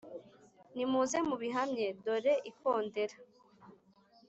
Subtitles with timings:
[0.75, 3.15] nimuze mubihamye; dore ikondera.